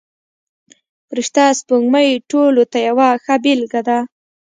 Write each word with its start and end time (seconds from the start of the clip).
فرشته 1.07 1.43
سپوږمۍ 1.59 2.09
ټولو 2.31 2.63
ته 2.71 2.77
یوه 2.87 3.09
ښه 3.23 3.35
بېلګه 3.43 3.81
ده. 3.87 3.99